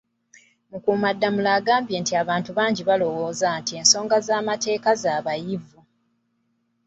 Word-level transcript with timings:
Mukuumaddamula 0.71 1.49
agambye 1.59 1.97
nti 2.01 2.13
abantu 2.21 2.49
bangi 2.57 2.81
balowooza 2.89 3.47
nti 3.61 3.71
ensonga 3.79 4.15
z’amateeka 4.27 4.91
za 5.01 5.13
bayivu 5.25 5.79